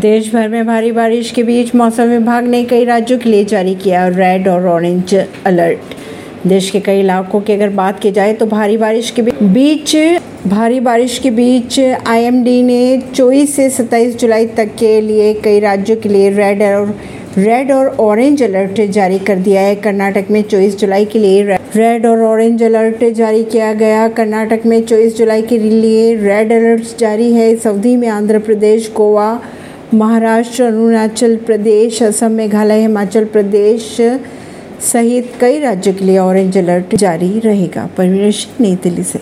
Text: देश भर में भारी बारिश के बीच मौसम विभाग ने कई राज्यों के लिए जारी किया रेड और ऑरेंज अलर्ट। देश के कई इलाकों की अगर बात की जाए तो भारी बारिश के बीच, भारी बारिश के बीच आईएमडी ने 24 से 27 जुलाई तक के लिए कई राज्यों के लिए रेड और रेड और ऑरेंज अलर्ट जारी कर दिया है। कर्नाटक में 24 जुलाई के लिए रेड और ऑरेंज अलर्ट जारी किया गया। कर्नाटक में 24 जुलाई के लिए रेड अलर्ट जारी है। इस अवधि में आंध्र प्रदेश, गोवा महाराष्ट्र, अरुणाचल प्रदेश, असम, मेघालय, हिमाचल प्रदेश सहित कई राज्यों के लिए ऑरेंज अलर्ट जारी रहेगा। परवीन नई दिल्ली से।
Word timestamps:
देश 0.00 0.32
भर 0.32 0.48
में 0.48 0.66
भारी 0.66 0.90
बारिश 0.92 1.30
के 1.30 1.42
बीच 1.42 1.74
मौसम 1.74 2.04
विभाग 2.04 2.44
ने 2.44 2.62
कई 2.64 2.84
राज्यों 2.84 3.18
के 3.18 3.30
लिए 3.30 3.44
जारी 3.44 3.74
किया 3.74 4.06
रेड 4.08 4.48
और 4.48 4.66
ऑरेंज 4.68 5.14
अलर्ट। 5.46 6.46
देश 6.46 6.70
के 6.70 6.80
कई 6.80 7.00
इलाकों 7.00 7.40
की 7.40 7.52
अगर 7.52 7.68
बात 7.68 7.98
की 8.00 8.10
जाए 8.10 8.32
तो 8.32 8.46
भारी 8.46 8.76
बारिश 8.76 9.10
के 9.10 9.22
बीच, 9.22 9.96
भारी 10.46 10.80
बारिश 10.80 11.18
के 11.18 11.30
बीच 11.30 11.80
आईएमडी 11.80 12.62
ने 12.62 12.80
24 13.14 13.56
से 13.56 13.68
27 13.70 14.16
जुलाई 14.16 14.46
तक 14.46 14.74
के 14.78 15.00
लिए 15.00 15.34
कई 15.34 15.60
राज्यों 15.60 15.96
के 15.96 16.08
लिए 16.08 16.30
रेड 16.30 16.62
और 16.62 16.94
रेड 17.38 17.72
और 17.72 17.94
ऑरेंज 18.00 18.42
अलर्ट 18.42 18.80
जारी 18.90 19.18
कर 19.18 19.36
दिया 19.38 19.60
है। 19.60 19.74
कर्नाटक 19.74 20.30
में 20.30 20.42
24 20.42 20.78
जुलाई 20.78 21.04
के 21.04 21.18
लिए 21.18 21.42
रेड 21.76 22.06
और 22.06 22.22
ऑरेंज 22.22 22.62
अलर्ट 22.62 23.04
जारी 23.14 23.44
किया 23.44 23.72
गया। 23.74 24.08
कर्नाटक 24.08 24.66
में 24.66 24.80
24 24.82 25.16
जुलाई 25.18 25.42
के 25.42 25.58
लिए 25.58 26.14
रेड 26.16 26.52
अलर्ट 26.52 26.98
जारी 26.98 27.32
है। 27.32 27.50
इस 27.50 27.66
अवधि 27.66 27.96
में 27.96 28.08
आंध्र 28.08 28.38
प्रदेश, 28.38 28.92
गोवा 28.96 29.40
महाराष्ट्र, 29.94 30.64
अरुणाचल 30.64 31.36
प्रदेश, 31.36 32.02
असम, 32.02 32.30
मेघालय, 32.30 32.80
हिमाचल 32.80 33.24
प्रदेश 33.24 34.00
सहित 34.92 35.22
कई 35.40 35.60
राज्यों 35.60 35.94
के 35.94 36.06
लिए 36.06 36.18
ऑरेंज 36.18 36.58
अलर्ट 36.58 36.96
जारी 36.96 37.40
रहेगा। 37.40 37.86
परवीन 37.96 38.32
नई 38.60 38.74
दिल्ली 38.74 39.02
से। 39.02 39.16